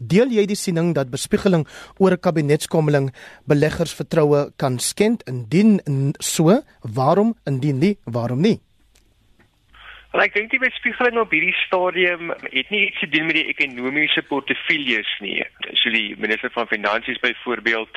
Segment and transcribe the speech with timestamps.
[0.00, 1.66] Deel jy die siening dat bespiegeling
[1.98, 3.12] oor 'n kabinetskommeling
[3.46, 5.80] beleggersvertroue kan skend indien
[6.20, 8.60] so, waarom indien nie, waarom nie?
[10.12, 13.50] Wel ek dink die bespiegeling op hierdie stadium het nie iets te doen met die
[13.52, 15.44] ekonomiese portefeuilles nie.
[15.74, 17.88] So die minister van finansies byvoorbeeld,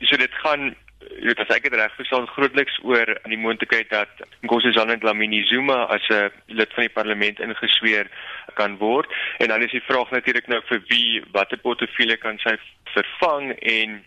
[0.00, 3.90] so dit gaan jy weet as ek dit reg verstaan grootliks oor aan die moontlikheid
[3.90, 8.10] dat Nkosazana Dlamini Zuma as 'n lid van die parlement ingesweer
[8.54, 9.06] kan word
[9.38, 12.56] en dan is die vraag natuurlik nou vir wie watter portefeulje kan sy
[12.94, 14.04] vervang en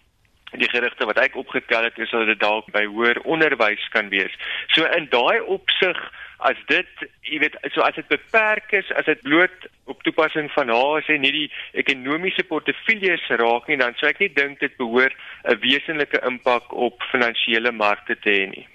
[0.60, 4.34] die gerigte wat ek opgetel het is dat dit dalk by hoër onderwys kan wees.
[4.76, 5.98] So in daai opsig
[6.42, 10.72] as dit, jy weet, so as dit beperk is, as dit bloot op toepassing van
[10.74, 11.48] haar sê nie die
[11.84, 15.16] ekonomiese portefeuilles raak nie, dan sou ek nie dink dit behoort
[15.46, 18.68] 'n wesenlike impak op finansiële markte te hê nie.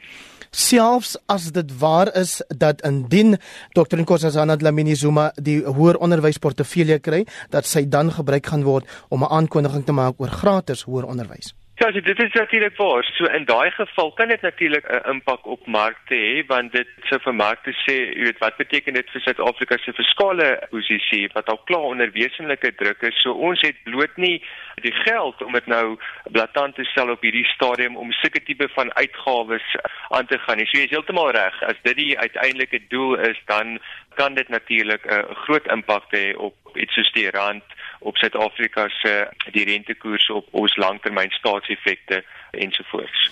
[0.51, 3.37] Selfs as dit waar is dat indien
[3.75, 3.99] Dr.
[4.01, 9.23] Nkosazana Dlamini Zuma die hoër onderwys portefeulje kry, dat sy dan gebruik gaan word om
[9.23, 11.55] 'n aankondiging te maak oor gratis hoër onderwys.
[11.79, 13.05] Ja, so dit is natuurlik waar.
[13.05, 17.21] So in daai geval kan dit natuurlik 'n impak op markte hê want dit sou
[17.21, 21.61] vir markte sê, jy weet, wat beteken dit vir Suid-Afrika se fiskale posisie wat al
[21.65, 23.23] klaar onder wesenlike druk is.
[23.23, 24.43] So ons het bloot nie
[24.75, 25.99] die geld om dit nou
[26.31, 29.77] blaatant te stel op hierdie stadium om sulke tipe van uitgawes
[30.09, 30.59] aan te gaan.
[30.59, 31.63] So jy is heeltemal reg.
[31.63, 33.79] As dit die uiteindelike doel is, dan
[34.15, 37.65] kan dit natuurlik 'n groot impak hê op iets soos die rand
[38.07, 39.15] op Suid-Afrika se
[39.55, 43.31] die rentekoers op ons langtermyn staatseffekte ensovoorts.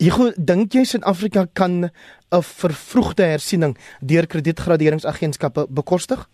[0.00, 6.26] Ek dink jy Suid-Afrika kan 'n vervroegde hersiening deur kredietgraderingsagentskappe bekostig?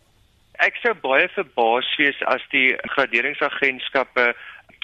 [0.59, 4.35] Ek sou baie verbaas wees as die graderingsagentskappe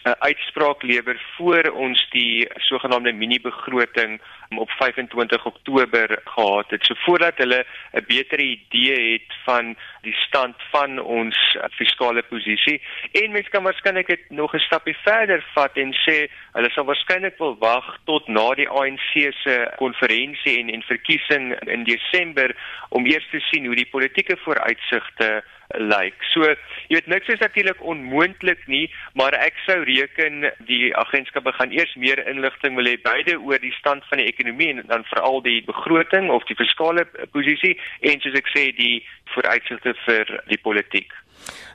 [0.05, 4.21] 'n uitspraak lewer voor ons die sogenaamde mini begroting
[4.59, 6.85] op 25 Oktober gehad het.
[6.85, 13.33] So voordat hulle 'n beter idee het van die stand van ons fiskale posisie en
[13.33, 17.57] mens kan waarskynlik dit nog 'n stapie verder vat en sê hulle sal waarskynlik wil
[17.59, 22.57] wag tot na die ANC se konferensie en en verkiesing in Desember
[22.89, 25.45] om eers te sien hoe die politieke vooruitsigte
[25.79, 26.15] lyk.
[26.33, 26.49] So,
[26.89, 28.85] jy weet niks is natuurlik onmoontlik nie,
[29.19, 33.75] maar ek sou reken die agentskappe gaan eers meer inligting wil hê beide oor die
[33.79, 38.39] stand van die ekonomie en dan veral die begroting of die fiskale posisie en soos
[38.39, 39.03] ek sê die
[39.35, 41.13] vooruitsigte vir die politiek.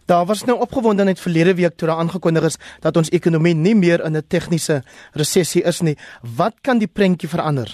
[0.08, 4.04] Daar was nou opgewondenheid verlede week toe daar aangekondig is dat ons ekonomie nie meer
[4.06, 4.84] in 'n tegniese
[5.14, 5.98] resessie is nie.
[6.22, 7.68] Wat kan die prentjie verander?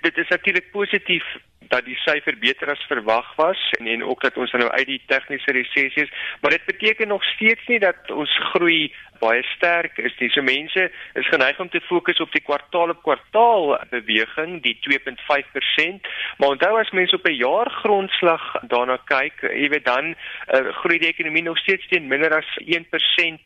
[0.00, 1.24] Dit is natuurlik positief
[1.68, 5.02] dat die syfer beter as verwag was en en ook dat ons nou uit die
[5.06, 10.14] tegniese resessie is, maar dit beteken nog steeds nie dat ons groei baie sterk is
[10.20, 10.30] nie.
[10.30, 16.10] So mense is geneig om te fokus op die kwartaal op kwartaal beweging, die 2.5%,
[16.38, 20.98] maar onthou as mense op 'n jaar grondslag daarna kyk, jy weet dan uh, groei
[20.98, 22.82] die ekonomie nog steeds teen minder as 1%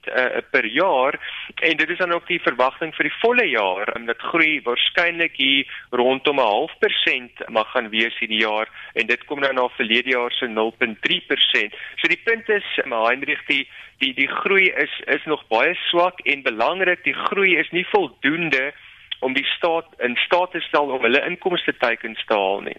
[0.06, 1.18] uh, per jaar
[1.62, 5.36] en dit is dan ook die verwagting vir die volle jaar, en dit groei waarskynlik
[5.36, 9.68] hier rondom 'n half persent mag gaan wees hierdie jaar en dit kom nou na
[9.68, 11.74] verlede jaar se 0.3%.
[12.00, 13.68] So die punt is, Heinrich, die
[14.00, 18.70] die die groei is is nog baie swak en belangrik die groei is nie voldoende
[19.20, 22.78] om die staat in staat te stel om hulle inkomste teikens te haal nie.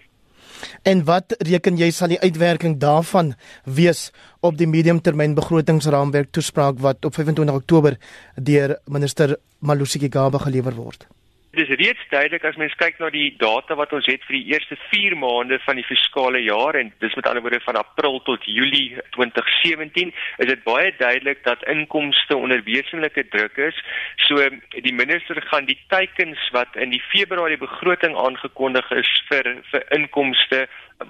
[0.86, 3.32] En wat reken jy sal die uitwerking daarvan
[3.64, 4.10] wees
[4.40, 7.98] op die mediumtermynbegrotingsraamwerk toespraak wat op 25 Oktober
[8.36, 11.06] deur minister Malusi Gigaba gelewer word?
[11.52, 14.54] Dit is reeds duidelik as mens kyk na die data wat ons het vir die
[14.54, 18.46] eerste 4 maande van die fiskale jaar en dis met ander woorde van April tot
[18.48, 23.82] Julie 2017, is dit baie duidelik dat inkomste onder wesenlike druk is.
[24.24, 24.40] So
[24.72, 30.62] die minister gaan die teikens wat in die Februarie begroting aangekondig is vir vir inkomste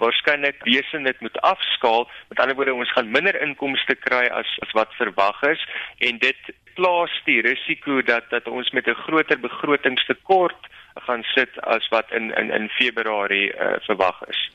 [0.02, 2.08] waarskynlik wesentlik moet afskaal.
[2.34, 5.62] Met ander woorde, ons gaan minder inkomste kry as as wat verwag is
[6.10, 10.60] en dit plaas die risiko dat dat ons met 'n groter begrotingstekort
[11.06, 14.50] gaan sit as wat in in in Februarie uh, verwag is.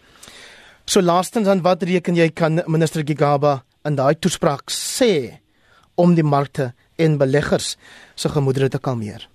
[0.86, 5.40] So laastens aan wat reken jy kan minister Gigaba in daai toespraak sê
[5.96, 7.78] om die markte en beleggers
[8.16, 9.28] se gemoedere te kalmeer?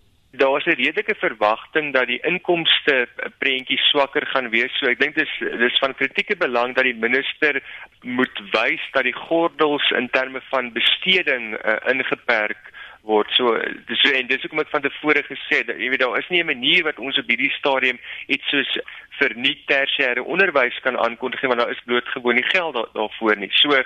[0.62, 4.70] Daar's 'n redelike verwagting dat die inkomste prentjie swakker gaan wees.
[4.78, 7.62] So ek dink dis dis van kritieke belang dat die minister
[8.02, 12.70] moet wys dat die gordels in terme van besteding uh, ingeperk
[13.02, 13.30] word.
[13.34, 16.42] So dis en dis hoekom ek van tevore gesê dat jy weet daar is nie
[16.42, 18.78] 'n manier wat ons op hierdie stadium iets soos
[19.22, 23.38] vir nie tersiêre onderwys kan aankondig want daar is bloot gewoon nie geld daar, daarvoor
[23.38, 23.50] nie.
[23.60, 23.78] So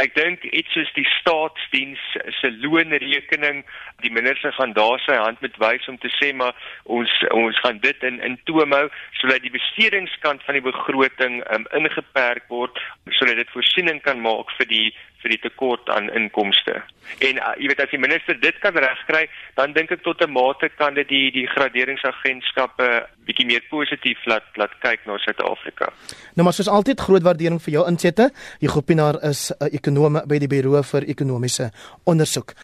[0.00, 2.02] ek dink iets soos die staatsdiens
[2.38, 3.64] se loonrekening,
[4.04, 7.82] die minister gaan daar sy hand met wys om te sê maar ons ons gaan
[7.84, 8.86] dit in in toom hou
[9.20, 12.78] sodat die bestedingskant van die begroting um, ingeperk word
[13.18, 14.88] sodat dit voorsiening kan maak vir die
[15.30, 16.80] die tekort aan inkomste.
[17.18, 19.24] En uh, jy weet as die minister dit kan regkry,
[19.58, 22.88] dan dink ek tot 'n mate kan dit die die graderingsagentskappe
[23.26, 25.92] bietjie meer positief laat laat kyk na Suid-Afrika.
[26.34, 28.30] Nou maar soos altyd groot waardering vir jou insette.
[28.60, 31.70] Jy groepienaar is 'n ekonom by die Buro vir Ekonomiese
[32.04, 32.54] Ondersoek.